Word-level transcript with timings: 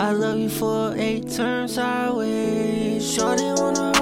I 0.00 0.12
love 0.12 0.38
you 0.38 0.48
for 0.48 0.94
eight 0.96 1.30
turns 1.30 1.76
I 1.76 2.08
Shorty 3.00 3.52
wanna 3.60 3.99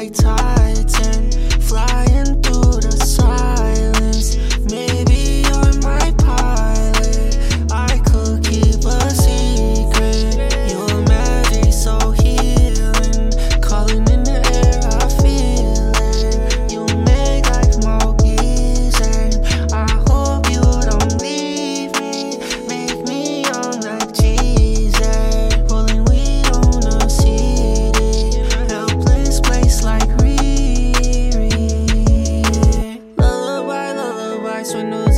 tight, 0.00 0.14
tight. 0.14 0.39
sueno 34.64 35.09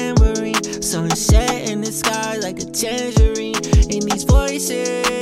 tambourine. 0.00 0.82
Sunset 0.82 1.68
in 1.68 1.82
the 1.82 1.92
sky 1.92 2.36
like 2.36 2.58
a 2.58 2.64
tangerine. 2.64 3.56
in 3.94 4.00
these 4.08 4.24
voices. 4.24 5.19